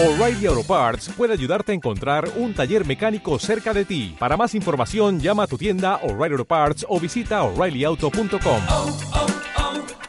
[0.00, 4.14] O'Reilly Auto Parts puede ayudarte a encontrar un taller mecánico cerca de ti.
[4.16, 8.62] Para más información, llama a tu tienda O'Reilly Auto Parts o visita oreillyauto.com.
[8.68, 8.96] oh,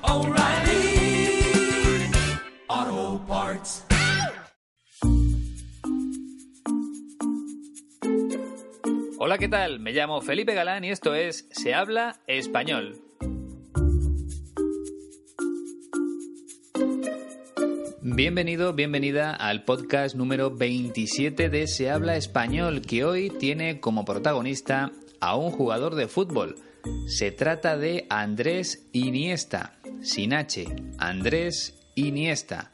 [0.04, 1.42] oh, O'Reilly
[2.68, 3.86] Auto Parts.
[9.18, 9.80] Hola, ¿qué tal?
[9.80, 13.09] Me llamo Felipe Galán y esto es Se habla español.
[18.16, 24.92] Bienvenido, bienvenida al podcast número 27 de Se habla español, que hoy tiene como protagonista
[25.20, 26.56] a un jugador de fútbol.
[27.06, 30.66] Se trata de Andrés Iniesta, sin H,
[30.98, 32.72] Andrés Iniesta,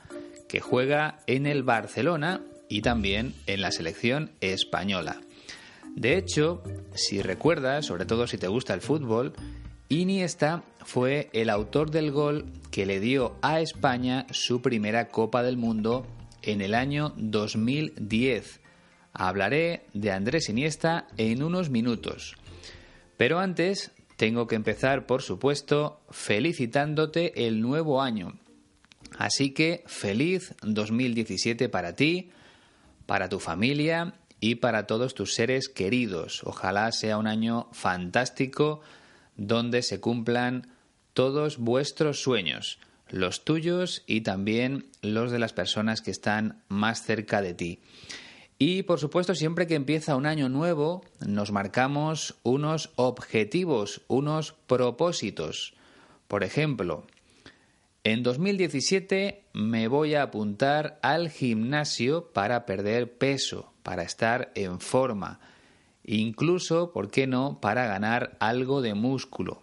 [0.47, 5.19] que juega en el Barcelona y también en la selección española.
[5.95, 9.33] De hecho, si recuerdas, sobre todo si te gusta el fútbol,
[9.89, 15.57] Iniesta fue el autor del gol que le dio a España su primera Copa del
[15.57, 16.07] Mundo
[16.41, 18.61] en el año 2010.
[19.13, 22.35] Hablaré de Andrés Iniesta en unos minutos.
[23.15, 28.39] Pero antes tengo que empezar, por supuesto, felicitándote el nuevo año.
[29.19, 32.31] Así que feliz 2017 para ti,
[33.05, 36.41] para tu familia y para todos tus seres queridos.
[36.43, 38.81] Ojalá sea un año fantástico
[39.35, 40.67] donde se cumplan
[41.13, 47.41] todos vuestros sueños, los tuyos y también los de las personas que están más cerca
[47.41, 47.79] de ti.
[48.57, 55.73] Y por supuesto, siempre que empieza un año nuevo, nos marcamos unos objetivos, unos propósitos.
[56.27, 57.05] Por ejemplo,
[58.03, 65.39] en 2017 me voy a apuntar al gimnasio para perder peso, para estar en forma,
[66.05, 69.61] incluso, ¿por qué no?, para ganar algo de músculo.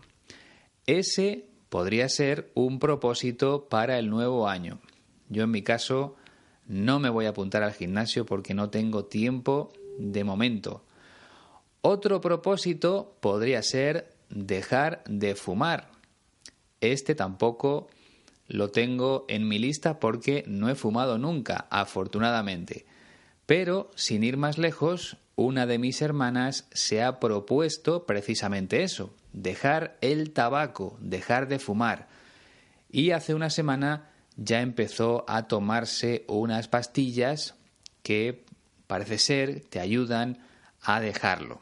[0.86, 4.80] Ese podría ser un propósito para el nuevo año.
[5.28, 6.16] Yo en mi caso
[6.66, 10.84] no me voy a apuntar al gimnasio porque no tengo tiempo de momento.
[11.80, 15.90] Otro propósito podría ser dejar de fumar.
[16.80, 17.88] Este tampoco
[18.46, 22.86] lo tengo en mi lista porque no he fumado nunca, afortunadamente.
[23.46, 29.96] Pero, sin ir más lejos, una de mis hermanas se ha propuesto precisamente eso, dejar
[30.00, 32.08] el tabaco, dejar de fumar.
[32.90, 37.54] Y hace una semana ya empezó a tomarse unas pastillas
[38.02, 38.44] que
[38.86, 40.38] parece ser te ayudan
[40.82, 41.60] a dejarlo.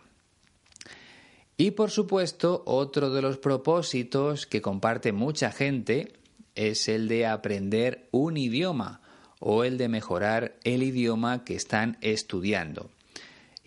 [1.57, 6.15] Y por supuesto, otro de los propósitos que comparte mucha gente
[6.55, 9.03] es el de aprender un idioma
[9.41, 12.91] o el de mejorar el idioma que están estudiando.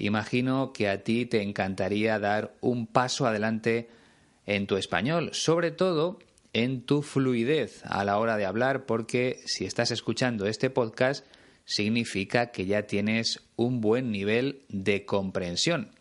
[0.03, 3.87] Imagino que a ti te encantaría dar un paso adelante
[4.45, 6.19] en tu español, sobre todo
[6.51, 11.25] en tu fluidez a la hora de hablar, porque si estás escuchando este podcast,
[11.63, 15.91] significa que ya tienes un buen nivel de comprensión,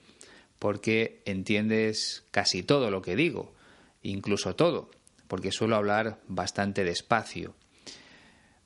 [0.59, 3.55] porque entiendes casi todo lo que digo,
[4.03, 4.91] incluso todo,
[5.29, 7.55] porque suelo hablar bastante despacio.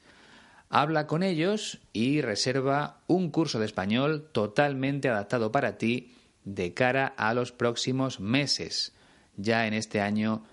[0.68, 6.14] Habla con ellos y reserva un curso de español totalmente adaptado para ti
[6.44, 8.94] de cara a los próximos meses,
[9.36, 10.44] ya en este año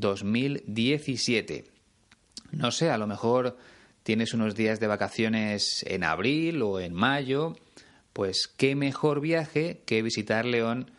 [0.00, 1.64] 2017.
[2.52, 3.56] No sé, a lo mejor
[4.02, 7.56] tienes unos días de vacaciones en abril o en mayo,
[8.12, 10.90] pues qué mejor viaje que visitar León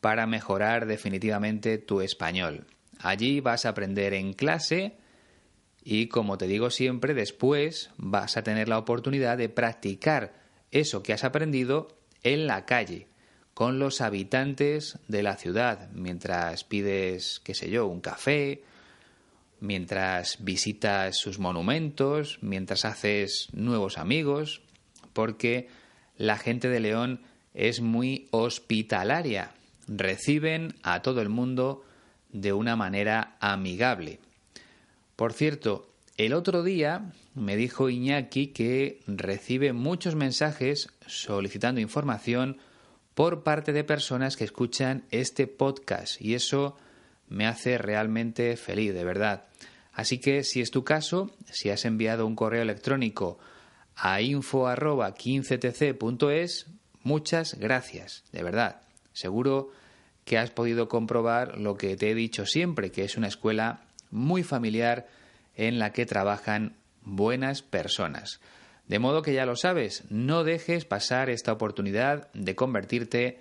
[0.00, 2.66] para mejorar definitivamente tu español.
[2.98, 4.96] Allí vas a aprender en clase
[5.82, 10.34] y, como te digo siempre, después vas a tener la oportunidad de practicar
[10.70, 11.88] eso que has aprendido
[12.22, 13.06] en la calle,
[13.56, 18.62] con los habitantes de la ciudad, mientras pides, qué sé yo, un café,
[19.60, 24.60] mientras visitas sus monumentos, mientras haces nuevos amigos,
[25.14, 25.70] porque
[26.18, 27.22] la gente de León
[27.54, 29.52] es muy hospitalaria,
[29.88, 31.82] reciben a todo el mundo
[32.32, 34.20] de una manera amigable.
[35.16, 35.88] Por cierto,
[36.18, 42.58] el otro día me dijo Iñaki que recibe muchos mensajes solicitando información
[43.16, 46.76] por parte de personas que escuchan este podcast y eso
[47.28, 49.44] me hace realmente feliz, de verdad.
[49.94, 53.38] Así que si es tu caso, si has enviado un correo electrónico
[53.96, 56.66] a info.15tc.es,
[57.04, 58.82] muchas gracias, de verdad.
[59.14, 59.70] Seguro
[60.26, 63.80] que has podido comprobar lo que te he dicho siempre, que es una escuela
[64.10, 65.08] muy familiar
[65.54, 68.40] en la que trabajan buenas personas.
[68.88, 73.40] De modo que ya lo sabes, no dejes pasar esta oportunidad de convertirte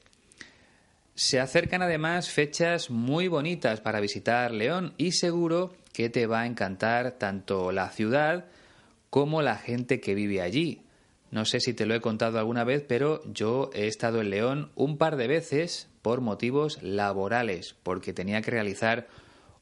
[1.14, 6.46] Se acercan además fechas muy bonitas para visitar León y seguro que te va a
[6.46, 8.44] encantar tanto la ciudad
[9.08, 10.82] como la gente que vive allí.
[11.31, 14.70] No sé si te lo he contado alguna vez, pero yo he estado en León
[14.75, 19.08] un par de veces por motivos laborales, porque tenía que realizar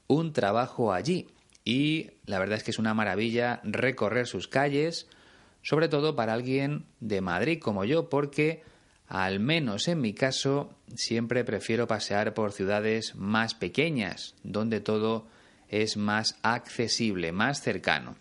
[0.07, 1.29] un trabajo allí.
[1.65, 5.09] Y la verdad es que es una maravilla recorrer sus calles,
[5.63, 8.63] sobre todo para alguien de Madrid como yo, porque
[9.09, 15.27] al menos en mi caso siempre prefiero pasear por ciudades más pequeñas, donde todo
[15.69, 18.17] es más accesible, más cercano.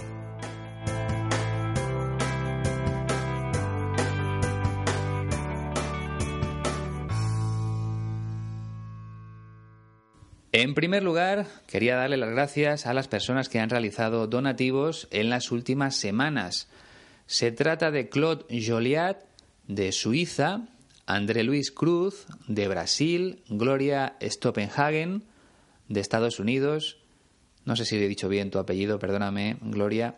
[10.58, 15.28] En primer lugar, quería darle las gracias a las personas que han realizado donativos en
[15.28, 16.66] las últimas semanas.
[17.26, 19.18] Se trata de Claude Joliat,
[19.68, 20.62] de Suiza,
[21.04, 25.24] André Luis Cruz, de Brasil, Gloria Stoppenhagen,
[25.90, 27.00] de Estados Unidos,
[27.66, 30.16] no sé si he dicho bien tu apellido, perdóname, Gloria,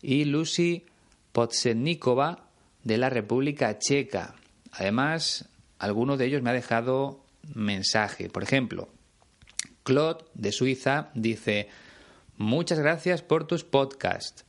[0.00, 0.84] y Lucy
[1.32, 2.44] Potsetnikova,
[2.84, 4.36] de la República Checa.
[4.70, 5.48] Además,
[5.80, 8.28] alguno de ellos me ha dejado mensaje.
[8.28, 8.88] Por ejemplo,
[9.82, 11.68] Claude, de Suiza, dice,
[12.36, 14.44] Muchas gracias por tus podcasts.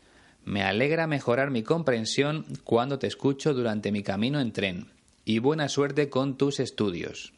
[0.45, 4.88] Me alegra mejorar mi comprensión cuando te escucho durante mi camino en tren.
[5.25, 7.33] Y buena suerte con tus estudios.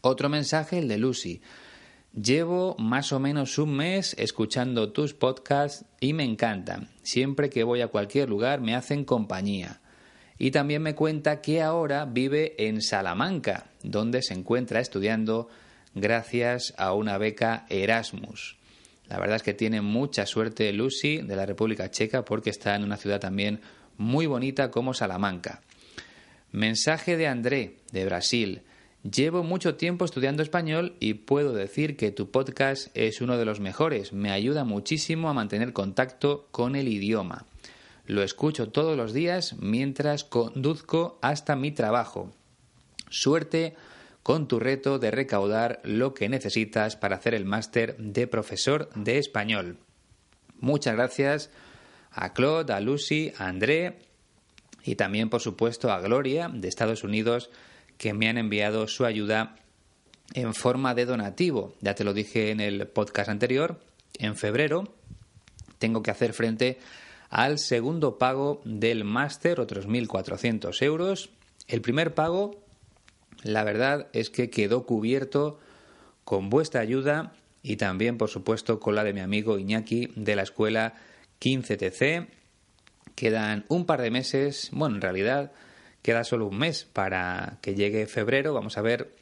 [0.00, 1.40] Otro mensaje, el de Lucy.
[2.12, 6.88] Llevo más o menos un mes escuchando tus podcasts y me encantan.
[7.02, 9.80] Siempre que voy a cualquier lugar me hacen compañía.
[10.38, 15.48] Y también me cuenta que ahora vive en Salamanca, donde se encuentra estudiando
[15.94, 18.56] gracias a una beca Erasmus.
[19.08, 22.84] La verdad es que tiene mucha suerte Lucy de la República Checa porque está en
[22.84, 23.60] una ciudad también
[23.96, 25.62] muy bonita como Salamanca.
[26.52, 28.62] Mensaje de André, de Brasil.
[29.02, 33.58] Llevo mucho tiempo estudiando español y puedo decir que tu podcast es uno de los
[33.58, 34.12] mejores.
[34.12, 37.46] Me ayuda muchísimo a mantener contacto con el idioma.
[38.06, 42.30] Lo escucho todos los días mientras conduzco hasta mi trabajo.
[43.08, 43.74] Suerte
[44.22, 49.18] con tu reto de recaudar lo que necesitas para hacer el máster de profesor de
[49.18, 49.78] español.
[50.58, 51.50] Muchas gracias
[52.10, 53.98] a Claude, a Lucy, a André
[54.84, 57.50] y también, por supuesto, a Gloria de Estados Unidos
[57.96, 59.56] que me han enviado su ayuda
[60.34, 61.74] en forma de donativo.
[61.80, 63.80] Ya te lo dije en el podcast anterior,
[64.18, 64.94] en febrero
[65.78, 66.78] tengo que hacer frente
[67.30, 71.30] al segundo pago del máster, otros 1.400 euros.
[71.66, 72.62] El primer pago
[73.42, 75.58] la verdad es que quedó cubierto
[76.24, 77.32] con vuestra ayuda
[77.62, 80.94] y también, por supuesto, con la de mi amigo Iñaki de la escuela
[81.40, 82.28] 15TC.
[83.14, 85.52] Quedan un par de meses, bueno, en realidad
[86.02, 88.54] queda solo un mes para que llegue febrero.
[88.54, 89.14] Vamos a ver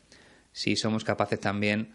[0.52, 1.94] si somos capaces también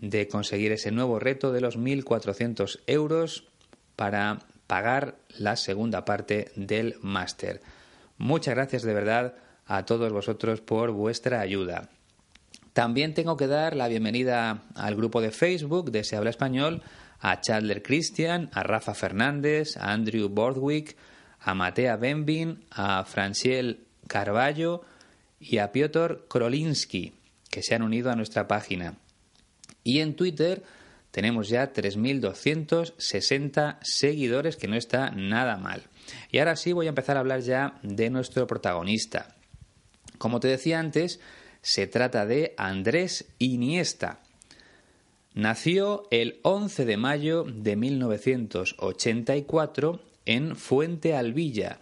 [0.00, 3.48] de conseguir ese nuevo reto de los 1.400 euros
[3.96, 7.60] para pagar la segunda parte del máster.
[8.18, 9.34] Muchas gracias de verdad
[9.66, 11.90] a todos vosotros por vuestra ayuda.
[12.72, 16.82] También tengo que dar la bienvenida al grupo de Facebook de Se Habla Español,
[17.20, 20.96] a Chandler Christian, a Rafa Fernández, a Andrew Bordwick,
[21.38, 24.82] a Matea Benvin, a Franciel Carballo
[25.38, 27.12] y a Piotr Krolinsky,
[27.50, 28.94] que se han unido a nuestra página.
[29.84, 30.62] Y en Twitter
[31.10, 35.82] tenemos ya 3.260 seguidores, que no está nada mal.
[36.30, 39.36] Y ahora sí voy a empezar a hablar ya de nuestro protagonista.
[40.22, 41.18] Como te decía antes,
[41.62, 44.20] se trata de Andrés Iniesta.
[45.34, 51.80] Nació el 11 de mayo de 1984 en Fuente Alvilla,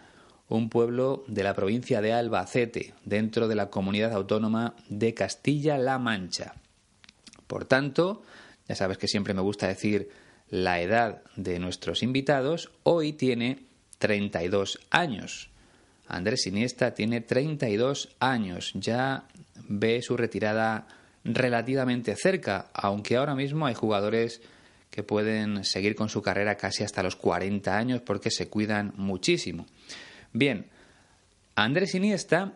[0.48, 6.54] un pueblo de la provincia de Albacete, dentro de la comunidad autónoma de Castilla-La Mancha.
[7.46, 8.22] Por tanto,
[8.66, 10.08] ya sabes que siempre me gusta decir
[10.48, 13.66] la edad de nuestros invitados, hoy tiene
[13.98, 15.49] 32 años.
[16.10, 19.24] Andrés Iniesta tiene 32 años, ya
[19.68, 20.88] ve su retirada
[21.22, 24.42] relativamente cerca, aunque ahora mismo hay jugadores
[24.90, 29.66] que pueden seguir con su carrera casi hasta los 40 años porque se cuidan muchísimo.
[30.32, 30.66] Bien,
[31.54, 32.54] Andrés Iniesta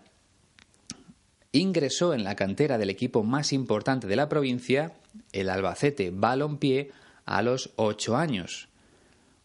[1.52, 4.94] ingresó en la cantera del equipo más importante de la provincia,
[5.30, 6.90] el Albacete Balompié,
[7.24, 8.68] a los 8 años.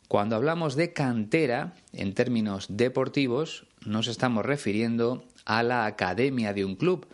[0.09, 6.75] Cuando hablamos de cantera, en términos deportivos, nos estamos refiriendo a la academia de un
[6.75, 7.05] club,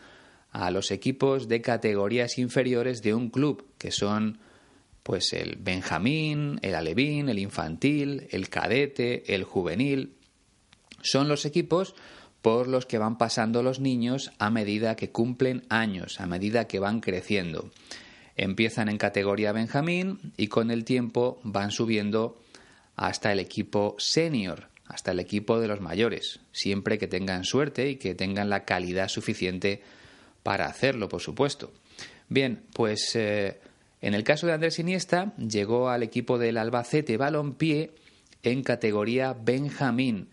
[0.49, 4.39] a los equipos de categorías inferiores de un club, que son
[5.03, 10.15] pues el Benjamín, el Alevín, el infantil, el cadete, el juvenil.
[11.01, 11.95] Son los equipos
[12.41, 16.79] por los que van pasando los niños a medida que cumplen años, a medida que
[16.79, 17.71] van creciendo.
[18.37, 22.37] Empiezan en categoría Benjamín y con el tiempo van subiendo
[22.95, 27.95] hasta el equipo senior, hasta el equipo de los mayores, siempre que tengan suerte y
[27.95, 29.81] que tengan la calidad suficiente
[30.43, 31.73] para hacerlo, por supuesto.
[32.29, 33.59] Bien, pues eh,
[34.01, 37.91] en el caso de Andrés Iniesta, llegó al equipo del Albacete Balompié
[38.43, 40.29] en categoría Benjamín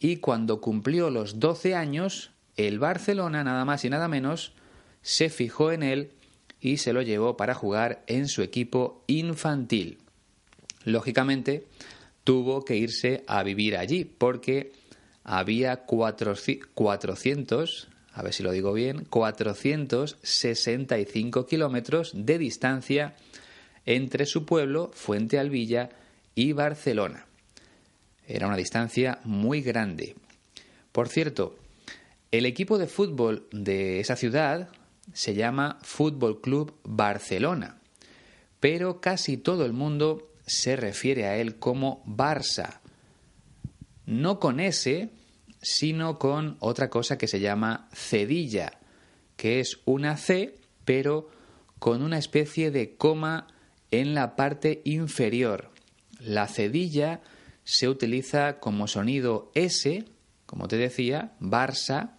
[0.00, 4.52] y cuando cumplió los 12 años, el Barcelona, nada más y nada menos,
[5.02, 6.12] se fijó en él
[6.60, 9.98] y se lo llevó para jugar en su equipo infantil.
[10.84, 11.66] Lógicamente,
[12.28, 14.72] tuvo que irse a vivir allí porque
[15.24, 23.16] había 400, a ver si lo digo bien, 465 kilómetros de distancia
[23.86, 25.88] entre su pueblo, Fuente Alvilla,
[26.34, 27.24] y Barcelona.
[28.26, 30.14] Era una distancia muy grande.
[30.92, 31.56] Por cierto,
[32.30, 34.68] el equipo de fútbol de esa ciudad
[35.14, 37.78] se llama Fútbol Club Barcelona,
[38.60, 42.80] pero casi todo el mundo se refiere a él como Barça.
[44.06, 45.10] No con S,
[45.60, 48.80] sino con otra cosa que se llama cedilla,
[49.36, 51.30] que es una C, pero
[51.78, 53.46] con una especie de coma
[53.90, 55.70] en la parte inferior.
[56.18, 57.20] La cedilla
[57.64, 60.04] se utiliza como sonido S,
[60.46, 62.12] como te decía, Barça,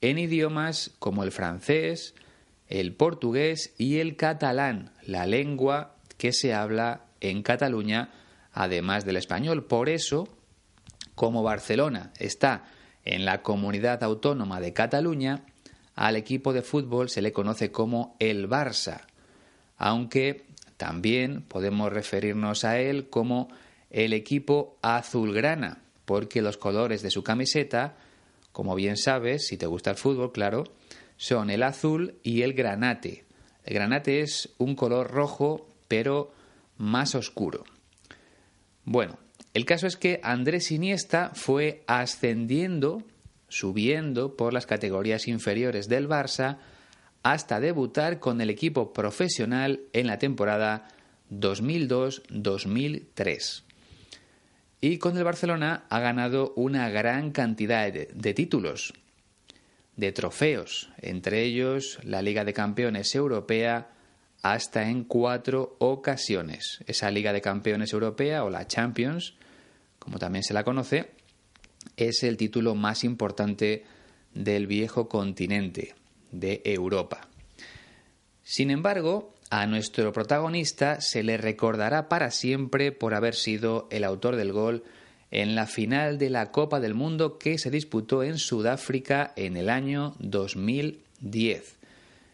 [0.00, 2.14] en idiomas como el francés,
[2.68, 8.10] el portugués y el catalán, la lengua que se habla en Cataluña,
[8.52, 9.64] además del español.
[9.64, 10.28] Por eso,
[11.14, 12.64] como Barcelona está
[13.04, 15.44] en la comunidad autónoma de Cataluña,
[15.94, 19.02] al equipo de fútbol se le conoce como el Barça,
[19.78, 20.44] aunque
[20.76, 23.48] también podemos referirnos a él como
[23.90, 27.96] el equipo azulgrana, porque los colores de su camiseta,
[28.50, 30.64] como bien sabes, si te gusta el fútbol, claro,
[31.16, 33.24] son el azul y el granate.
[33.64, 36.32] El granate es un color rojo, pero
[36.76, 37.64] más oscuro.
[38.84, 39.18] Bueno,
[39.54, 43.02] el caso es que Andrés Iniesta fue ascendiendo,
[43.48, 46.58] subiendo por las categorías inferiores del Barça
[47.22, 50.88] hasta debutar con el equipo profesional en la temporada
[51.30, 53.62] 2002-2003.
[54.80, 58.94] Y con el Barcelona ha ganado una gran cantidad de, de, títulos,
[59.96, 63.92] de trofeos, entre ellos la Liga de Campeones Europea
[64.42, 66.80] hasta en cuatro ocasiones.
[66.86, 69.34] Esa Liga de Campeones Europea o la Champions
[70.02, 71.10] como también se la conoce,
[71.96, 73.84] es el título más importante
[74.34, 75.94] del viejo continente,
[76.32, 77.28] de Europa.
[78.42, 84.34] Sin embargo, a nuestro protagonista se le recordará para siempre por haber sido el autor
[84.34, 84.82] del gol
[85.30, 89.70] en la final de la Copa del Mundo que se disputó en Sudáfrica en el
[89.70, 91.78] año 2010.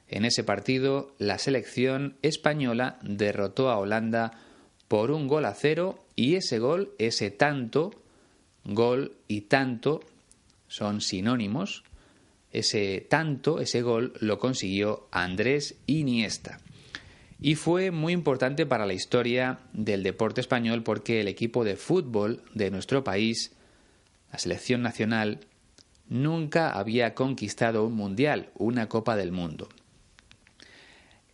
[0.08, 4.32] En ese partido, la selección española derrotó a Holanda
[4.88, 7.90] por un gol a cero y ese gol, ese tanto,
[8.64, 10.00] gol y tanto
[10.66, 11.84] son sinónimos.
[12.50, 16.60] Ese tanto, ese gol lo consiguió Andrés Iniesta.
[17.40, 22.42] Y fue muy importante para la historia del deporte español porque el equipo de fútbol
[22.54, 23.52] de nuestro país,
[24.32, 25.40] la selección nacional,
[26.08, 29.68] nunca había conquistado un mundial, una Copa del Mundo.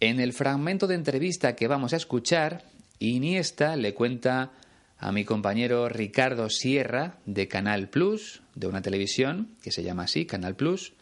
[0.04, 2.62] En el fragmento de entrevista que vamos a escuchar,
[2.98, 4.52] Iniesta le cuenta
[4.98, 10.26] a mi compañero Ricardo Sierra de Canal Plus, de una televisión que se llama así,
[10.26, 10.92] Canal Plus.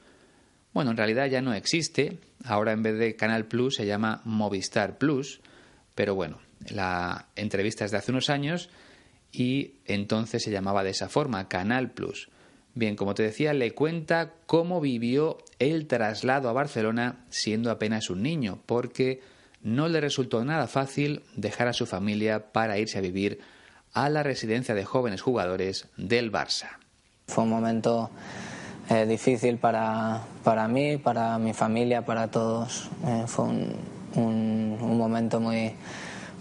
[0.72, 4.98] Bueno, en realidad ya no existe, ahora en vez de Canal Plus se llama Movistar
[4.98, 5.40] Plus,
[5.96, 6.38] pero bueno,
[6.70, 8.70] la entrevista es de hace unos años
[9.32, 12.28] y entonces se llamaba de esa forma, Canal Plus.
[12.74, 18.22] Bien, como te decía, le cuenta cómo vivió el traslado a Barcelona siendo apenas un
[18.22, 19.20] niño, porque
[19.62, 23.40] no le resultó nada fácil dejar a su familia para irse a vivir
[23.92, 26.78] a la residencia de jóvenes jugadores del Barça.
[27.26, 28.10] Fue un momento
[28.88, 32.90] eh, difícil para, para, mí, para mi familia, para todos.
[33.06, 33.76] Eh, fue un,
[34.14, 35.72] un, un, momento muy,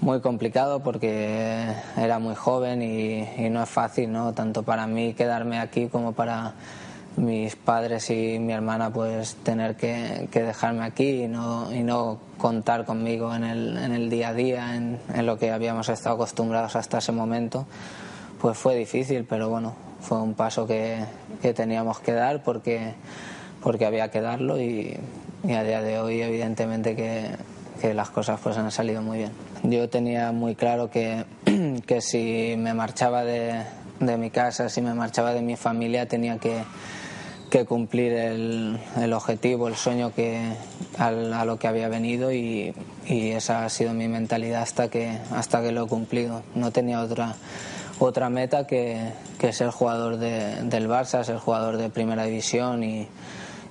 [0.01, 4.34] muy complicado porque era muy joven y, no es fácil, ¿no?
[4.34, 6.53] tanto para mí quedarme aquí como para
[7.17, 12.86] mis padres y mi hermana pues tener que, dejarme aquí y no, y no contar
[12.86, 16.98] conmigo en el, en el día a día, en, lo que habíamos estado acostumbrados hasta
[16.98, 17.67] ese momento,
[18.41, 21.05] pues fue difícil, pero bueno, fue un paso que,
[21.43, 22.96] que teníamos que dar porque,
[23.62, 24.98] porque había que darlo y
[25.43, 27.36] a día de hoy evidentemente que,
[27.81, 29.31] que, las cosas pues han salido muy bien.
[29.63, 31.25] Yo tenía muy claro que,
[31.88, 33.63] que si me marchaba de,
[34.00, 36.63] de mi casa, si me marchaba de mi familia, tenía que
[37.51, 40.53] que cumplir el, el, objetivo, el sueño que,
[40.97, 42.73] al, a lo que había venido y,
[43.05, 46.43] y, esa ha sido mi mentalidad hasta que, hasta que lo he cumplido.
[46.55, 47.35] No tenía otra,
[48.00, 53.09] otra meta que, que ser jugador de, del Barça, ser jugador de primera división y,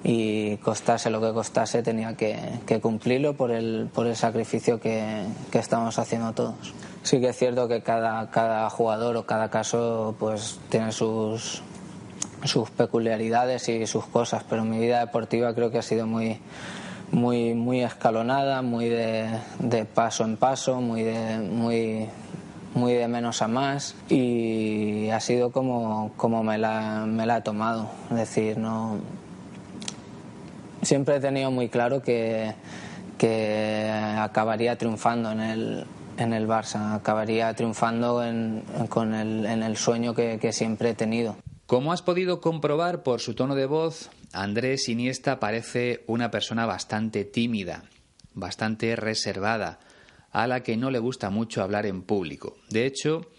[0.02, 5.24] y costase lo que costase tenía que, que cumplirlo por el, por el sacrificio que,
[5.50, 6.74] que, estamos haciendo todos.
[7.02, 11.62] Sí que es cierto que cada, cada jugador o cada caso pues tiene sus,
[12.44, 16.38] sus peculiaridades y sus cosas, pero mi vida deportiva creo que ha sido muy,
[17.12, 19.28] muy, muy escalonada, muy de,
[19.58, 22.06] de paso en paso, muy de, muy,
[22.74, 27.42] muy de menos a más y ha sido como, como me, la, me la he
[27.42, 27.88] tomado.
[28.10, 28.98] Es decir, no.
[30.82, 32.54] Siempre he tenido muy claro que,
[33.18, 35.84] que acabaría triunfando en el,
[36.16, 40.94] en el Barça, acabaría triunfando en, con el, en el sueño que, que siempre he
[40.94, 41.36] tenido.
[41.66, 47.24] Como has podido comprobar por su tono de voz, Andrés Iniesta parece una persona bastante
[47.24, 47.84] tímida,
[48.34, 49.78] bastante reservada,
[50.32, 52.56] a la que no le gusta mucho hablar en público.
[52.70, 53.30] De hecho,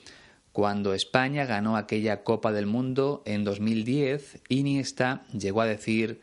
[0.51, 6.21] cuando España ganó aquella Copa del Mundo en 2010, Iniesta llegó a decir,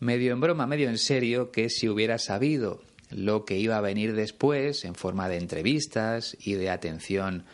[0.00, 4.14] medio en broma, medio en serio, que si hubiera sabido lo que iba a venir
[4.14, 7.44] después, en forma de entrevistas y de atención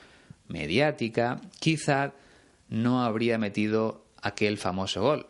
[0.48, 2.12] mediática, quizá
[2.68, 5.26] no habría metido aquel famoso gol.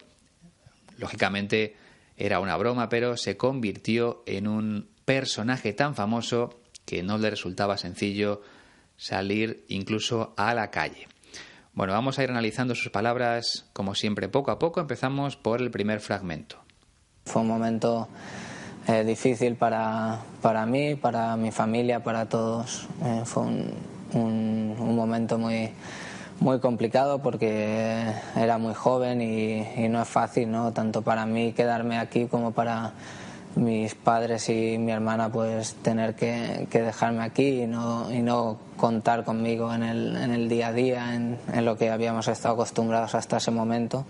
[0.99, 1.77] Lógicamente
[2.17, 7.77] era una broma, pero se convirtió en un personaje tan famoso que no le resultaba
[7.77, 8.43] sencillo
[8.97, 11.09] salir incluso a la calle.
[11.75, 14.81] Bueno, vamos a ir analizando sus palabras como siempre poco a poco.
[14.81, 16.66] Empezamos por el primer fragmento.
[17.27, 18.09] Fue un momento
[18.89, 22.87] eh, difícil para, para, mí, para mi familia, para todos.
[23.05, 23.73] Eh, fue un,
[24.15, 25.71] un, momento muy,
[26.41, 28.05] muy complicado porque
[28.37, 30.73] era muy joven y, no es fácil, ¿no?
[30.73, 32.93] Tanto para mí quedarme aquí como para
[33.57, 39.25] mis padres y mi hermana pues tener que, dejarme aquí y no, y no contar
[39.25, 43.39] conmigo en el, en el día a día, en lo que habíamos estado acostumbrados hasta
[43.39, 44.05] ese momento.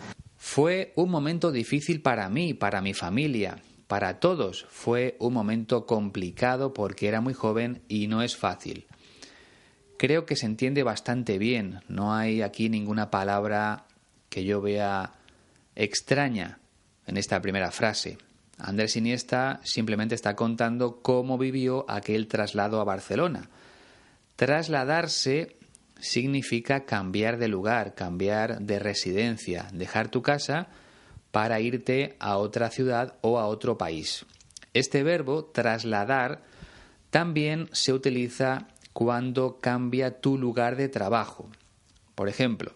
[0.57, 4.67] Fue un momento difícil para mí, para mi familia, para todos.
[4.71, 8.87] Fue un momento complicado porque era muy joven y no es fácil
[9.97, 11.81] creo que se entiende bastante bien.
[11.89, 13.87] No hay aquí ninguna palabra
[14.29, 15.13] que yo vea
[15.75, 16.59] extraña
[17.07, 18.19] en esta primera frase.
[18.59, 23.51] Andrés Iniesta simplemente está contando cómo vivió aquel traslado a Barcelona.
[24.37, 25.57] Trasladarse
[25.99, 30.69] significa cambiar de lugar, cambiar de residencia, dejar tu casa
[31.31, 34.25] para irte a otra ciudad o a otro país.
[34.73, 36.43] Este verbo, trasladar,
[37.11, 41.51] también se utiliza cuando cambia tu lugar de trabajo.
[42.15, 42.73] Por ejemplo,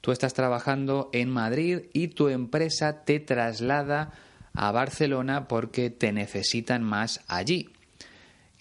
[0.00, 4.12] tú estás trabajando en Madrid y tu empresa te traslada
[4.54, 7.73] a Barcelona porque te necesitan más allí.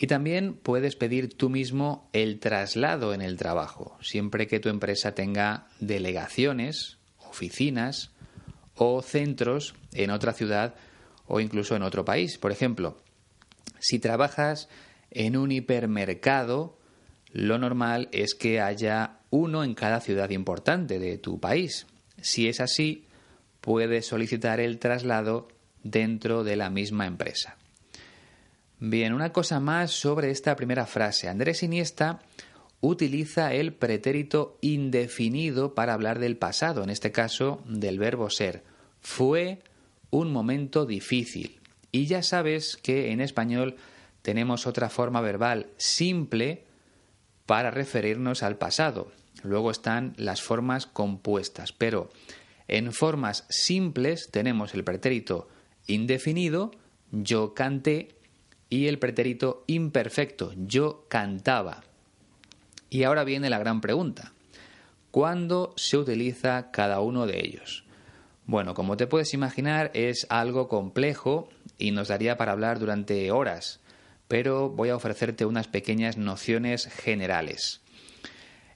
[0.03, 5.15] Y también puedes pedir tú mismo el traslado en el trabajo, siempre que tu empresa
[5.15, 8.11] tenga delegaciones, oficinas
[8.75, 10.75] o centros en otra ciudad
[11.25, 12.37] o incluso en otro país.
[12.37, 13.01] Por ejemplo,
[13.79, 14.67] si trabajas
[15.09, 16.77] en un hipermercado,
[17.31, 21.87] lo normal es que haya uno en cada ciudad importante de tu país.
[22.21, 23.05] Si es así,
[23.61, 25.47] puede solicitar el traslado
[25.81, 27.55] dentro de la misma empresa.
[28.85, 31.29] Bien, una cosa más sobre esta primera frase.
[31.29, 32.19] Andrés Iniesta
[32.81, 38.61] utiliza el pretérito indefinido para hablar del pasado, en este caso del verbo ser.
[38.99, 39.61] Fue
[40.09, 41.61] un momento difícil.
[41.93, 43.77] Y ya sabes que en español
[44.21, 46.65] tenemos otra forma verbal simple
[47.45, 49.13] para referirnos al pasado.
[49.43, 52.11] Luego están las formas compuestas, pero
[52.67, 55.47] en formas simples tenemos el pretérito
[55.87, 56.71] indefinido,
[57.13, 58.17] yo canté,
[58.73, 61.83] y el pretérito imperfecto, yo cantaba.
[62.89, 64.33] Y ahora viene la gran pregunta.
[65.11, 67.85] ¿Cuándo se utiliza cada uno de ellos?
[68.47, 73.79] Bueno, como te puedes imaginar, es algo complejo y nos daría para hablar durante horas,
[74.27, 77.81] pero voy a ofrecerte unas pequeñas nociones generales.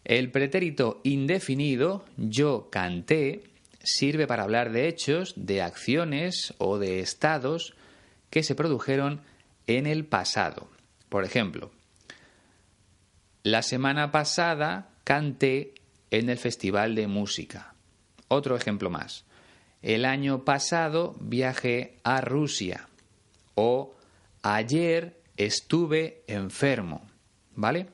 [0.04, 3.46] El pretérito indefinido, yo canté,
[3.84, 7.74] sirve para hablar de hechos, de acciones o de estados
[8.30, 9.22] que se produjeron
[9.68, 10.70] en el pasado.
[11.10, 11.72] Por ejemplo,
[13.44, 15.74] la semana pasada canté
[16.12, 17.74] en el Festival de Música.
[18.28, 19.26] Otro ejemplo más.
[19.82, 22.90] El año pasado viajé a Rusia.
[23.56, 23.96] O
[24.42, 27.08] ayer estuve enfermo.
[27.56, 27.88] ¿Vale?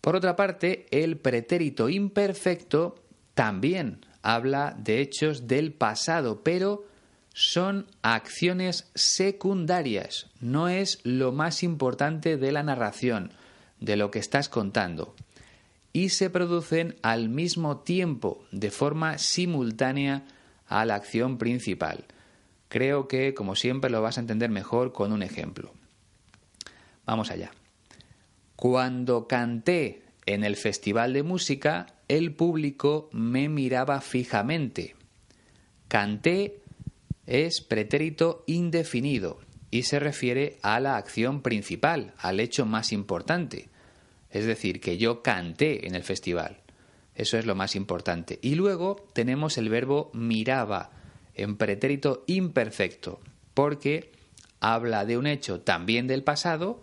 [0.00, 2.96] Por otra parte, el pretérito imperfecto
[3.34, 6.86] también habla de hechos del pasado, pero
[7.32, 13.32] son acciones secundarias, no es lo más importante de la narración,
[13.80, 15.14] de lo que estás contando,
[15.92, 20.24] y se producen al mismo tiempo, de forma simultánea
[20.66, 22.04] a la acción principal.
[22.68, 25.72] Creo que, como siempre, lo vas a entender mejor con un ejemplo.
[27.06, 27.50] Vamos allá.
[28.56, 34.94] Cuando canté en el festival de música, el público me miraba fijamente.
[35.88, 36.60] Canté
[37.28, 39.38] es pretérito indefinido
[39.70, 43.68] y se refiere a la acción principal, al hecho más importante.
[44.30, 46.62] Es decir, que yo canté en el festival.
[47.14, 48.38] Eso es lo más importante.
[48.40, 50.90] Y luego tenemos el verbo miraba
[51.34, 53.20] en pretérito imperfecto,
[53.52, 54.10] porque
[54.58, 56.82] habla de un hecho también del pasado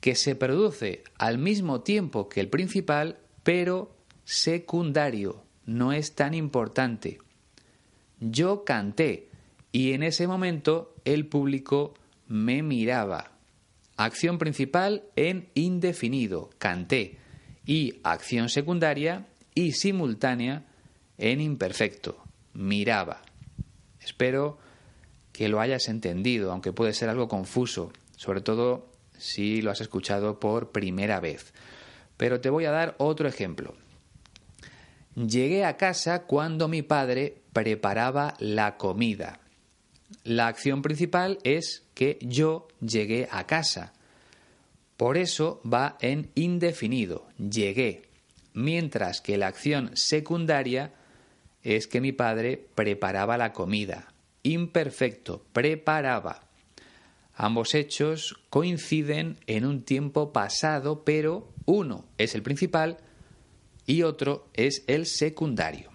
[0.00, 7.18] que se produce al mismo tiempo que el principal, pero secundario, no es tan importante
[8.20, 9.28] yo canté
[9.72, 11.94] y en ese momento el público
[12.26, 13.32] me miraba.
[13.96, 17.18] Acción principal en indefinido, canté,
[17.66, 20.64] y acción secundaria y simultánea
[21.18, 22.22] en imperfecto,
[22.54, 23.20] miraba.
[24.00, 24.58] Espero
[25.32, 28.86] que lo hayas entendido, aunque puede ser algo confuso, sobre todo
[29.18, 31.52] si lo has escuchado por primera vez.
[32.16, 33.74] Pero te voy a dar otro ejemplo.
[35.26, 39.40] Llegué a casa cuando mi padre preparaba la comida.
[40.22, 43.94] La acción principal es que yo llegué a casa.
[44.96, 48.02] Por eso va en indefinido, llegué,
[48.52, 50.92] mientras que la acción secundaria
[51.64, 54.12] es que mi padre preparaba la comida.
[54.44, 56.46] Imperfecto, preparaba.
[57.34, 62.98] Ambos hechos coinciden en un tiempo pasado, pero uno es el principal
[63.88, 65.90] y otro es el secundario.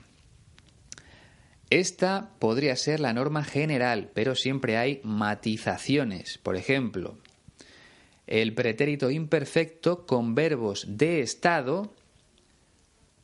[1.70, 6.40] Esta podría ser la norma general, pero siempre hay matizaciones.
[6.40, 7.18] Por ejemplo,
[8.26, 11.94] el pretérito imperfecto con verbos de estado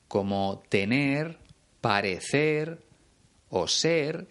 [0.08, 1.40] como tener,
[1.82, 2.84] parecer
[3.50, 4.28] o ser,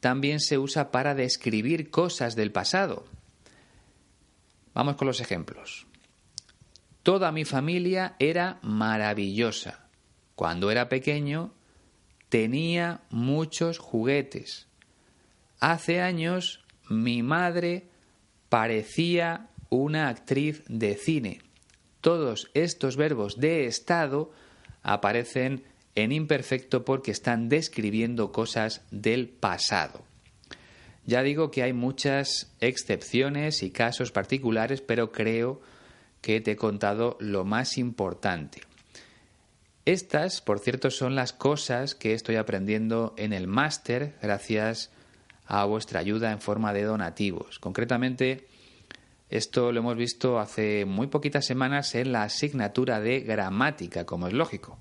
[0.00, 3.04] también se usa para describir cosas del pasado.
[4.72, 5.87] Vamos con los ejemplos.
[7.08, 9.88] Toda mi familia era maravillosa.
[10.34, 11.54] Cuando era pequeño
[12.28, 14.66] tenía muchos juguetes.
[15.58, 17.86] Hace años mi madre
[18.50, 21.40] parecía una actriz de cine.
[22.02, 24.30] Todos estos verbos de estado
[24.82, 30.04] aparecen en imperfecto porque están describiendo cosas del pasado.
[31.06, 35.77] Ya digo que hay muchas excepciones y casos particulares, pero creo que
[36.28, 38.60] te he contado lo más importante.
[39.84, 44.90] Estas, por cierto, son las cosas que estoy aprendiendo en el máster gracias
[45.46, 47.58] a vuestra ayuda en forma de donativos.
[47.58, 48.46] Concretamente,
[49.30, 54.34] esto lo hemos visto hace muy poquitas semanas en la asignatura de gramática, como es
[54.34, 54.78] lógico.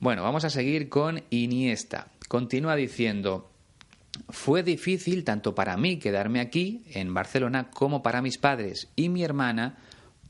[0.00, 2.08] Bueno, vamos a seguir con Iniesta.
[2.26, 3.50] Continúa diciendo,
[4.28, 9.22] fue difícil tanto para mí quedarme aquí, en Barcelona, como para mis padres y mi
[9.22, 9.78] hermana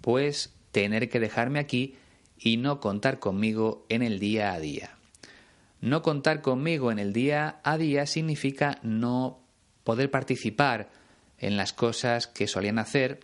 [0.01, 1.97] pues tener que dejarme aquí
[2.39, 4.91] y no contar conmigo en el día a día.
[5.81, 9.41] No contar conmigo en el día a día significa no
[9.85, 10.91] poder participar
[11.39, 13.21] en las cosas que solían hacer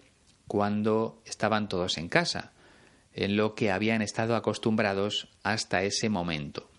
[0.47, 2.53] cuando estaban todos en casa,
[3.13, 6.71] en lo que habían estado acostumbrados hasta ese momento.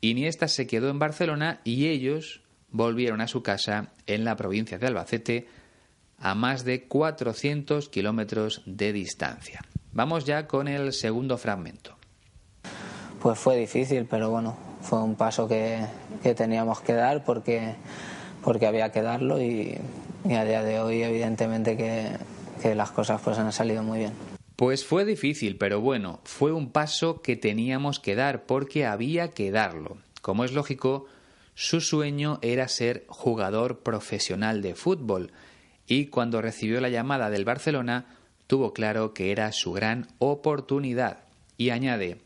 [0.00, 4.86] Iniesta se quedó en Barcelona y ellos volvieron a su casa en la provincia de
[4.86, 5.48] Albacete
[6.22, 9.60] a más de 400 kilómetros de distancia.
[9.92, 11.96] Vamos ya con el segundo fragmento.
[13.20, 15.84] Pues fue difícil, pero bueno, fue un paso que,
[16.36, 17.74] teníamos que dar porque,
[18.42, 19.76] porque había que darlo y,
[20.24, 22.16] a día de hoy evidentemente que,
[22.62, 24.12] que las cosas pues han salido muy bien.
[24.54, 29.50] Pues fue difícil, pero bueno, fue un paso que teníamos que dar porque había que
[29.50, 29.98] darlo.
[30.20, 31.06] Como es lógico,
[31.54, 35.32] su sueño era ser jugador profesional de fútbol
[35.86, 38.06] y cuando recibió la llamada del Barcelona
[38.46, 41.18] tuvo claro que era su gran oportunidad.
[41.56, 42.18] Y añade,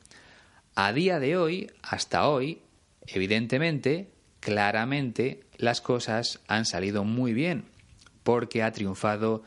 [0.75, 2.61] a día de hoy, hasta hoy,
[3.07, 4.09] evidentemente,
[4.41, 7.65] claramente, las cosas han salido muy bien,
[8.23, 9.43] porque ha triunfado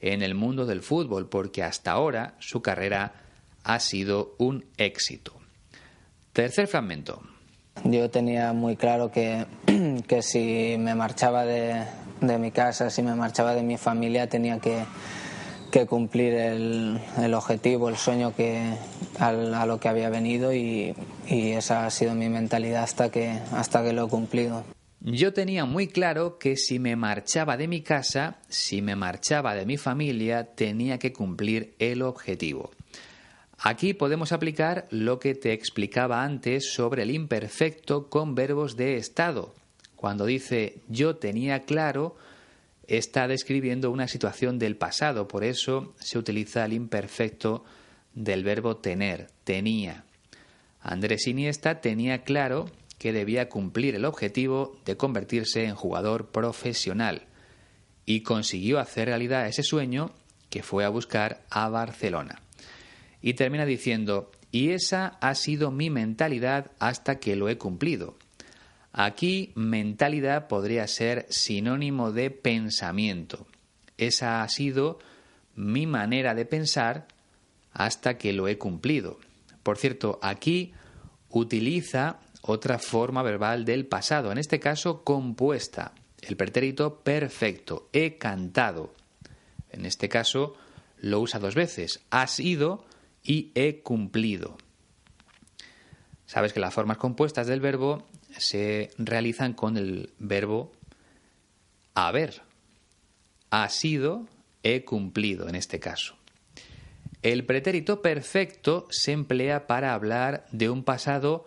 [0.00, 3.14] en el mundo del fútbol, porque hasta ahora su carrera
[3.64, 5.34] ha sido un éxito.
[6.32, 7.22] Tercer fragmento.
[7.84, 9.46] Yo tenía muy claro que,
[10.08, 11.84] que si me marchaba de,
[12.20, 14.84] de, mi casa, si me marchaba de mi familia, tenía que,
[15.70, 18.74] que cumplir el, el, objetivo, el sueño que,
[19.18, 20.94] a, lo que había venido y,
[21.26, 24.64] y, esa ha sido mi mentalidad hasta que, hasta que lo he cumplido.
[25.00, 29.64] Yo tenía muy claro que si me marchaba de mi casa, si me marchaba de
[29.64, 32.70] mi familia, tenía que cumplir el objetivo.
[33.60, 39.52] Aquí podemos aplicar lo que te explicaba antes sobre el imperfecto con verbos de estado.
[39.98, 42.14] Cuando dice yo tenía claro,
[42.86, 47.64] está describiendo una situación del pasado, por eso se utiliza el imperfecto
[48.14, 50.04] del verbo tener, tenía.
[50.80, 57.26] Andrés Iniesta tenía claro que debía cumplir el objetivo de convertirse en jugador profesional
[58.06, 60.12] y consiguió hacer realidad ese sueño
[60.48, 62.40] que fue a buscar a Barcelona.
[63.20, 68.16] Y termina diciendo, y esa ha sido mi mentalidad hasta que lo he cumplido.
[69.00, 73.46] Aquí mentalidad podría ser sinónimo de pensamiento.
[73.96, 74.98] Esa ha sido
[75.54, 77.06] mi manera de pensar
[77.72, 79.20] hasta que lo he cumplido.
[79.62, 80.72] Por cierto, aquí
[81.28, 88.96] utiliza otra forma verbal del pasado, en este caso compuesta, el pretérito perfecto, he cantado.
[89.70, 90.56] En este caso
[90.96, 92.84] lo usa dos veces, ha sido
[93.22, 94.58] y he cumplido.
[96.26, 100.72] Sabes que las formas compuestas del verbo se realizan con el verbo
[101.94, 102.42] haber.
[103.50, 104.26] Ha sido,
[104.62, 106.16] he cumplido en este caso.
[107.22, 111.46] El pretérito perfecto se emplea para hablar de un pasado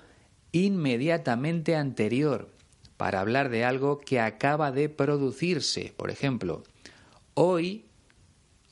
[0.51, 2.49] inmediatamente anterior,
[2.97, 5.93] para hablar de algo que acaba de producirse.
[5.95, 6.63] Por ejemplo,
[7.35, 7.85] hoy,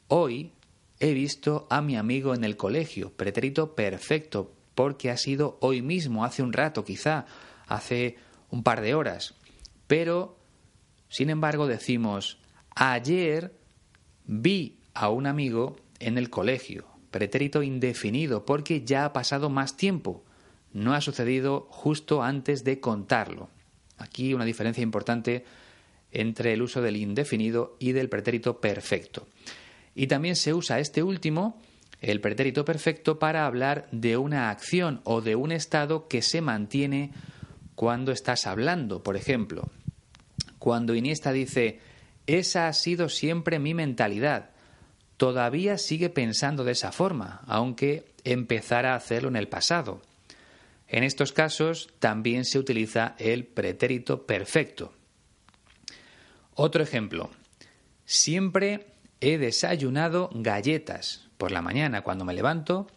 [0.09, 0.51] hoy
[0.99, 6.25] He visto a mi amigo en el colegio, pretérito perfecto, porque ha sido hoy mismo,
[6.25, 7.25] hace un rato quizá,
[7.69, 8.17] hace
[8.49, 9.35] un par de horas.
[9.87, 10.37] Pero,
[11.07, 12.39] sin embargo, decimos,
[12.75, 13.53] ayer
[14.25, 20.23] vi a un amigo en el colegio, pretérito indefinido, porque ya ha pasado más tiempo.
[20.73, 23.49] No ha sucedido justo antes de contarlo.
[23.97, 25.45] Aquí una diferencia importante
[26.11, 29.27] entre el uso del indefinido y del pretérito perfecto.
[29.95, 31.59] Y también se usa este último,
[32.01, 37.11] el pretérito perfecto, para hablar de una acción o de un estado que se mantiene
[37.79, 39.03] cuando estás hablando.
[39.03, 39.69] Por ejemplo,
[40.57, 41.79] cuando Iniesta dice,
[42.27, 44.49] esa ha sido siempre mi mentalidad,
[45.15, 50.01] todavía sigue pensando de esa forma, aunque empezara a hacerlo en el pasado.
[50.89, 54.91] En estos casos también se utiliza el pretérito perfecto.
[56.55, 57.29] Otro ejemplo.
[58.03, 58.87] Siempre
[59.21, 61.29] he desayunado galletas.
[61.37, 62.87] Por la mañana, cuando me levanto,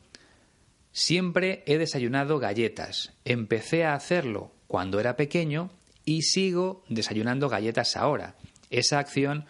[0.91, 3.13] siempre he desayunado galletas.
[3.25, 5.69] Empecé a hacerlo cuando era pequeño
[6.07, 8.37] y sigo desayunando galletas ahora.
[8.71, 9.45] Esa acción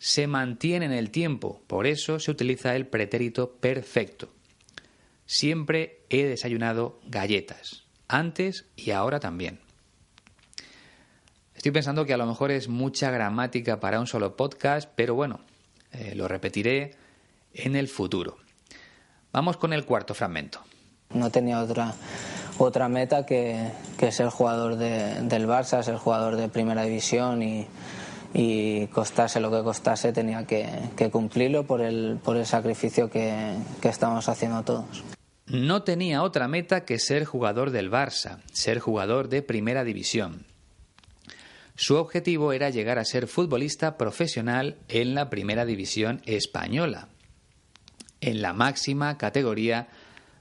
[0.00, 4.28] se mantiene en el tiempo, por eso se utiliza el pretérito perfecto.
[5.24, 9.60] Siempre he desayunado galletas, antes y ahora también.
[11.54, 15.38] Estoy pensando que a lo mejor es mucha gramática para un solo podcast, pero bueno,
[15.92, 16.96] eh, lo repetiré
[17.54, 18.38] en el futuro.
[19.30, 20.60] Vamos con el cuarto fragmento.
[21.14, 21.94] No tenía otra,
[22.64, 23.70] otra meta que,
[24.10, 27.66] ser jugador del Barça, ser jugador de primera división y,
[28.92, 34.28] costase lo que costase tenía que, cumplirlo por el, por el sacrificio que, que estamos
[34.28, 35.02] haciendo todos.
[35.46, 40.46] no tenía otra meta que ser jugador del Barça, ser jugador de primera división.
[41.74, 47.08] Su objetivo era llegar a ser futbolista profesional en la primera división española,
[48.20, 49.88] en la máxima categoría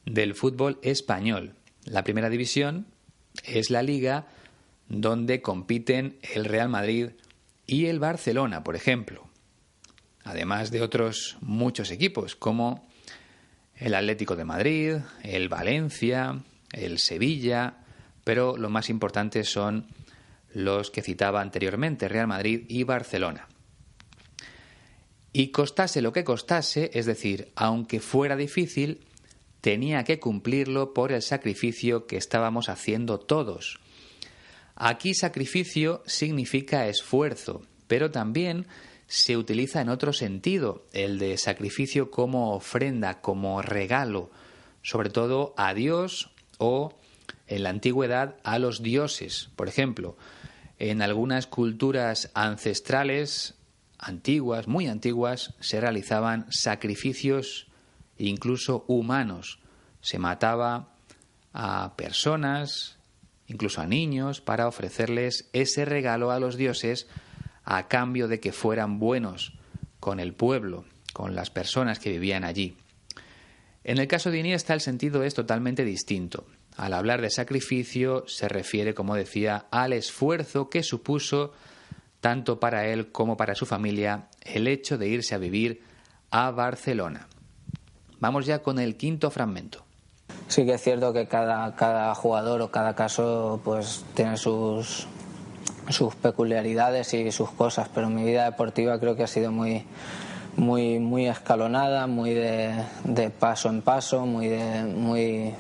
[0.06, 1.56] del fútbol español.
[1.90, 2.86] La primera división
[3.44, 4.28] es la liga
[4.90, 7.10] donde compiten el Real Madrid
[7.66, 9.28] y el Barcelona, por ejemplo,
[10.24, 12.88] además de otros muchos equipos como
[13.76, 16.40] el Atlético de Madrid, el Valencia,
[16.74, 17.78] el Sevilla,
[18.24, 19.88] pero lo más importante son
[20.54, 23.48] los que citaba anteriormente, Real Madrid y Barcelona.
[25.34, 29.08] Y costase lo que costase, es decir, aunque fuera difícil,
[29.62, 33.80] tenía que cumplirlo por el sacrificio que estábamos haciendo todos.
[34.76, 38.68] Aquí sacrificio significa esfuerzo, pero también
[39.08, 44.30] se utiliza en otro sentido, el de sacrificio como ofrenda, como regalo,
[44.84, 46.94] sobre todo a Dios o
[47.48, 49.50] en la antigüedad a los dioses.
[49.56, 50.16] Por ejemplo,
[50.78, 53.56] en algunas culturas ancestrales,
[53.98, 57.69] antiguas, muy antiguas, se realizaban sacrificios
[58.28, 59.60] incluso humanos.
[60.02, 60.94] Se mataba
[61.54, 62.98] a personas,
[63.48, 67.08] incluso a niños, para ofrecerles ese regalo a los dioses
[67.64, 69.54] a cambio de que fueran buenos
[70.00, 72.78] con el pueblo, con las personas que vivían allí.
[73.84, 76.46] En el caso de Iniesta el sentido es totalmente distinto.
[76.78, 81.54] Al hablar de sacrificio se refiere, como decía, al esfuerzo que supuso
[82.22, 85.82] tanto para él como para su familia el hecho de irse a vivir
[86.32, 87.28] a Barcelona.
[88.20, 89.84] Vamos ya con el quinto fragmento.
[90.48, 95.08] Sí que es cierto que cada, cada jugador o cada caso pues tiene sus,
[95.90, 99.86] sus peculiaridades y sus cosas, pero mi vida deportiva creo que ha sido muy,
[100.58, 105.54] muy, muy escalonada, muy de, de paso en paso, muy de, muy,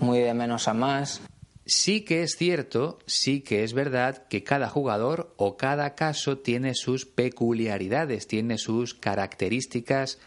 [0.00, 1.22] muy de menos a más.
[1.66, 6.74] Sí que es cierto, sí que es verdad que cada jugador o cada caso tiene
[6.74, 10.18] sus peculiaridades, tiene sus características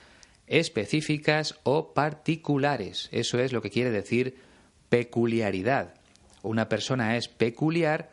[0.48, 3.10] específicas o particulares.
[3.12, 4.36] Eso es lo que quiere decir
[4.90, 5.96] peculiaridad.
[6.42, 8.12] Una persona es peculiar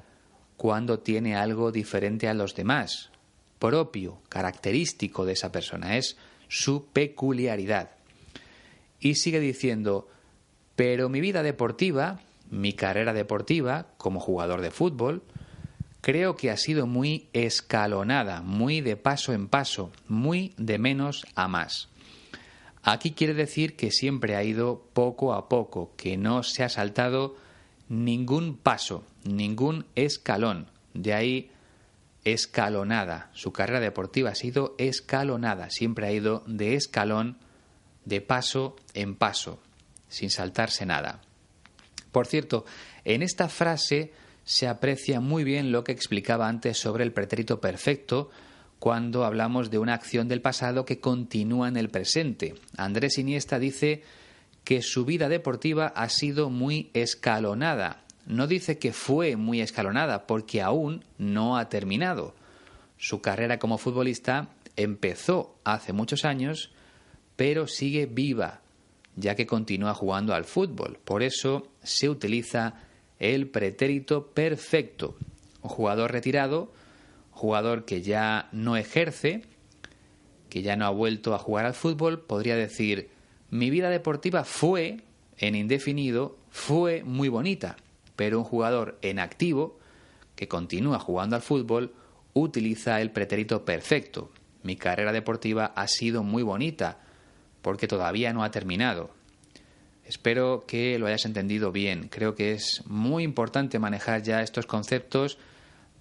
[0.57, 3.11] cuando tiene algo diferente a los demás,
[3.59, 6.16] propio, característico de esa persona, es
[6.49, 7.90] su peculiaridad.
[9.01, 10.09] Y sigue diciendo,
[10.77, 15.23] pero mi vida deportiva, mi carrera deportiva como jugador de fútbol,
[16.01, 21.49] creo que ha sido muy escalonada, muy de paso en paso, muy de menos a
[21.49, 21.88] más.
[22.83, 27.37] Aquí quiere decir que siempre ha ido poco a poco, que no se ha saltado
[27.88, 30.66] ningún paso, ningún escalón.
[30.95, 31.51] De ahí
[32.25, 33.31] escalonada.
[33.35, 37.38] Su carrera deportiva ha sido escalonada, siempre ha ido de escalón,
[38.05, 39.61] de paso en paso,
[40.09, 41.21] sin saltarse nada.
[42.12, 42.64] Por cierto,
[43.05, 44.12] en esta frase
[44.45, 48.31] se aprecia muy bien lo que explicaba antes sobre el pretérito perfecto,
[48.81, 52.55] cuando hablamos de una acción del pasado que continúa en el presente.
[52.77, 54.03] Andrés Iniesta dice
[54.64, 58.03] que su vida deportiva ha sido muy escalonada.
[58.27, 62.35] No dice que fue muy escalonada porque aún no ha terminado.
[62.97, 66.73] Su carrera como futbolista empezó hace muchos años,
[67.37, 68.62] pero sigue viva,
[69.14, 70.99] ya que continúa jugando al fútbol.
[71.05, 72.77] Por eso se utiliza
[73.19, 75.16] el pretérito perfecto.
[75.61, 76.73] Un jugador retirado
[77.40, 79.42] jugador que ya no ejerce,
[80.50, 83.09] que ya no ha vuelto a jugar al fútbol, podría decir,
[83.48, 85.00] mi vida deportiva fue,
[85.38, 87.76] en indefinido, fue muy bonita,
[88.14, 89.79] pero un jugador en activo,
[90.37, 91.94] que continúa jugando al fútbol,
[92.35, 94.31] utiliza el pretérito perfecto.
[94.62, 96.98] Mi carrera deportiva ha sido muy bonita,
[97.62, 99.11] porque todavía no ha terminado.
[100.05, 102.09] Espero que lo hayas entendido bien.
[102.09, 105.38] Creo que es muy importante manejar ya estos conceptos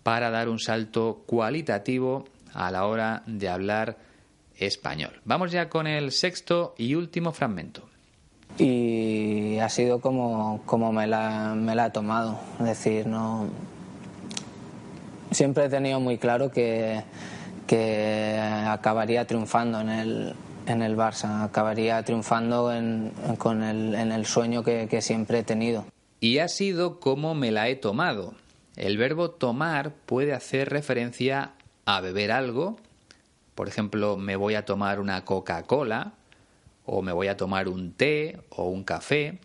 [0.10, 3.98] para dar un salto cualitativo a la hora de hablar
[4.58, 5.12] español.
[5.24, 7.88] Vamos ya con el sexto y último fragmento.
[8.58, 12.40] Y ha sido como, como me, la, me la he tomado.
[12.60, 13.50] Es decir, no.
[15.29, 17.04] Siempre he tenido muy claro que,
[17.67, 20.34] que acabaría triunfando en el,
[20.65, 25.44] en el Barça, acabaría triunfando en, con el, en el sueño que, que siempre he
[25.44, 25.86] tenido.
[26.19, 28.34] Y ha sido como me la he tomado.
[28.80, 31.52] El verbo tomar puede hacer referencia
[31.86, 32.77] a beber algo,
[33.60, 36.13] por ejemplo, me voy a tomar una Coca-Cola,
[36.86, 39.40] o me voy a tomar un té o un café.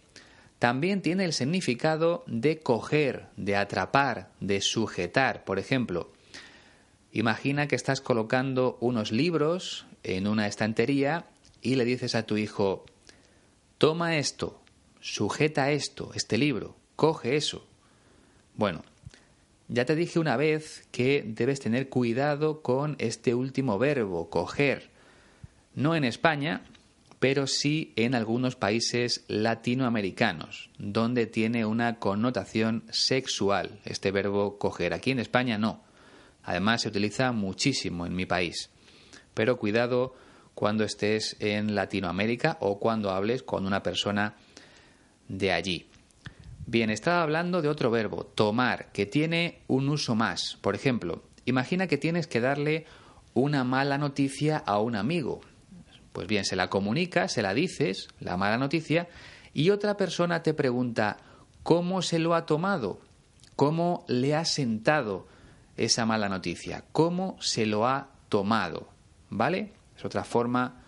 [0.60, 5.42] También tiene el significado de coger, de atrapar, de sujetar.
[5.42, 6.12] Por ejemplo,
[7.10, 11.26] imagina que estás colocando unos libros en una estantería
[11.60, 12.84] y le dices a tu hijo,
[13.78, 14.62] toma esto,
[15.00, 17.66] sujeta esto, este libro, coge eso.
[18.54, 18.84] Bueno,
[19.68, 24.90] ya te dije una vez que debes tener cuidado con este último verbo, coger.
[25.74, 26.62] No en España,
[27.18, 34.92] pero sí en algunos países latinoamericanos, donde tiene una connotación sexual este verbo coger.
[34.92, 35.82] Aquí en España no.
[36.42, 38.68] Además se utiliza muchísimo en mi país.
[39.32, 40.14] Pero cuidado
[40.54, 44.34] cuando estés en Latinoamérica o cuando hables con una persona
[45.28, 45.86] de allí.
[46.66, 50.56] Bien, estaba hablando de otro verbo, tomar, que tiene un uso más.
[50.62, 52.86] Por ejemplo, imagina que tienes que darle
[53.34, 55.42] una mala noticia a un amigo.
[56.12, 59.08] Pues bien, se la comunicas, se la dices, la mala noticia,
[59.52, 61.18] y otra persona te pregunta
[61.62, 62.98] cómo se lo ha tomado,
[63.56, 65.26] cómo le ha sentado
[65.76, 68.88] esa mala noticia, cómo se lo ha tomado.
[69.28, 69.72] ¿Vale?
[69.98, 70.82] Es otra forma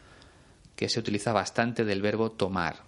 [0.74, 2.84] que se utiliza bastante del verbo tomar.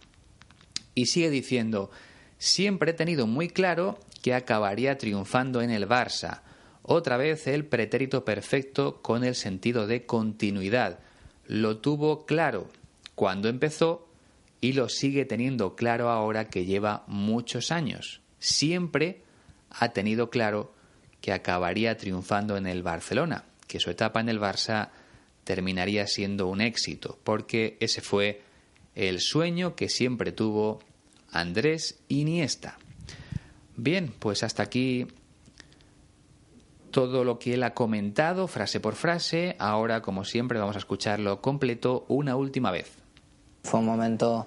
[0.94, 1.90] Y sigue diciendo,
[2.38, 6.42] siempre he tenido muy claro que acabaría triunfando en el Barça.
[6.82, 11.00] Otra vez el pretérito perfecto con el sentido de continuidad.
[11.46, 12.68] Lo tuvo claro
[13.14, 14.08] cuando empezó
[14.60, 18.20] y lo sigue teniendo claro ahora que lleva muchos años.
[18.38, 19.22] Siempre
[19.70, 20.72] ha tenido claro
[21.20, 24.90] que acabaría triunfando en el Barcelona, que su etapa en el Barça
[25.44, 28.42] terminaría siendo un éxito, porque ese fue
[28.94, 30.80] el sueño que siempre tuvo
[31.32, 32.78] Andrés Iniesta.
[33.76, 35.06] Bien, pues hasta aquí
[36.90, 39.56] todo lo que él ha comentado, frase por frase.
[39.58, 42.90] Ahora, como siempre, vamos a escucharlo completo una última vez.
[43.62, 44.46] Fue un momento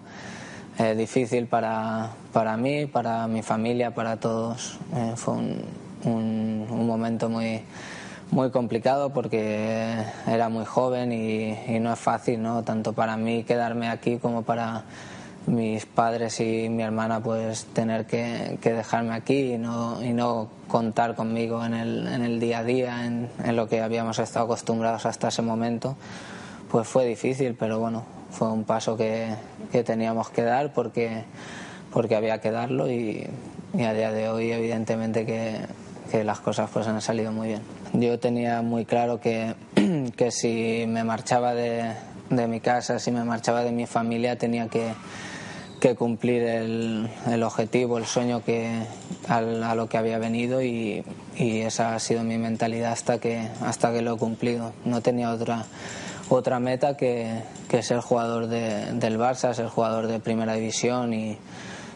[0.80, 4.80] eh, difícil para, para, mí, para mi familia, para todos.
[4.94, 5.64] Eh, fue un,
[6.04, 7.62] un, momento muy,
[8.32, 9.96] muy complicado porque
[10.28, 12.64] era muy joven y, y no es fácil, ¿no?
[12.64, 14.84] tanto para mí quedarme aquí como para
[15.48, 20.50] mis padres y mi hermana pues tener que, que dejarme aquí y no, y no
[20.68, 25.06] contar conmigo en el, en el día a día, en, lo que habíamos estado acostumbrados
[25.06, 25.96] hasta ese momento,
[26.70, 29.36] pues fue difícil, pero bueno, fue un paso que,
[29.72, 31.24] que teníamos que dar porque,
[31.92, 33.28] porque había que darlo y,
[33.74, 35.66] y a día de hoy evidentemente que,
[36.12, 37.62] que, las cosas pues han salido muy bien.
[37.94, 39.56] Yo tenía muy claro que,
[40.16, 41.92] que si me marchaba de,
[42.30, 44.94] de mi casa, si me marchaba de mi familia, tenía que
[45.82, 48.84] que cumplir el, el, objetivo, el sueño que,
[49.28, 51.04] a, a lo que había venido y,
[51.36, 54.74] y, esa ha sido mi mentalidad hasta que, hasta que lo he cumplido.
[54.86, 55.66] No tenía otra,
[56.30, 61.40] otra meta que, que ser jugador de, del Barça, ser jugador de primera división y,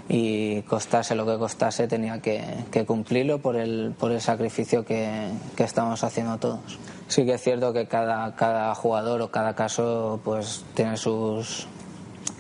[0.10, 5.30] y costase lo que costase tenía que, que cumplirlo por el, por el sacrificio que,
[5.56, 6.80] que, estamos haciendo todos.
[7.08, 11.68] Sí que es cierto que cada, cada jugador o cada caso pues tiene sus,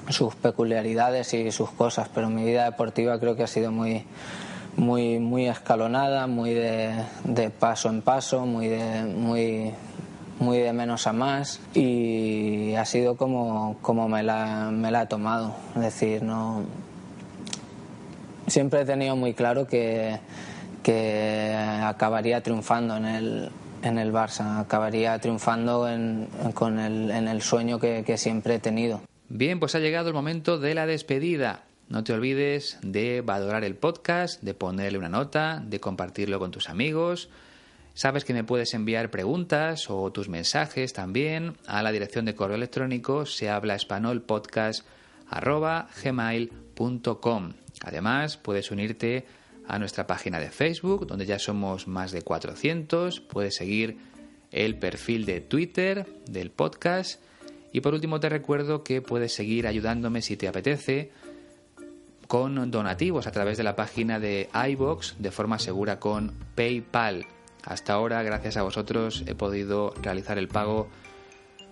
[0.10, 4.06] sus peculiaridades y sus cosas, pero mi vida deportiva creo que ha sido muy,
[4.78, 9.72] muy, muy escalonada, muy de, paso en paso, muy de, muy,
[10.40, 15.08] muy de menos a más y ha sido como, como me, la, me la he
[15.08, 15.56] tomado.
[15.76, 16.64] Es decir, no
[18.48, 20.20] siempre he tenido muy claro que,
[20.84, 23.50] que acabaría triunfando en el,
[23.82, 29.02] en el Barça, acabaría triunfando en, con el, en el sueño que siempre he tenido.
[29.30, 31.64] Bien, pues ha llegado el momento de la despedida.
[31.90, 36.70] No te olvides de valorar el podcast, de ponerle una nota, de compartirlo con tus
[36.70, 37.30] amigos.
[37.96, 42.56] Sabes que me puedes enviar preguntas o tus mensajes también a la dirección de correo
[42.56, 43.78] electrónico se habla
[46.04, 47.54] gmail.com.
[47.82, 49.26] Además, puedes unirte
[49.68, 53.22] a nuestra página de Facebook, donde ya somos más de 400.
[53.22, 53.98] Puedes seguir
[54.52, 57.22] el perfil de Twitter del podcast
[57.76, 61.12] y por último te recuerdo que puedes seguir ayudándome si te apetece
[62.26, 67.26] con donativos a través de la página de iBox de forma segura con PayPal.
[67.66, 70.88] Hasta ahora, gracias a vosotros, he podido realizar el pago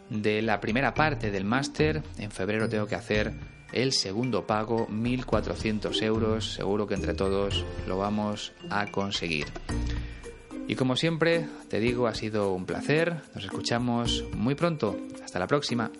[0.09, 2.03] de la primera parte del máster.
[2.17, 3.31] En febrero tengo que hacer
[3.71, 6.55] el segundo pago, 1.400 euros.
[6.55, 9.45] Seguro que entre todos lo vamos a conseguir.
[10.67, 13.15] Y como siempre, te digo, ha sido un placer.
[13.35, 14.97] Nos escuchamos muy pronto.
[15.23, 15.91] Hasta la próxima.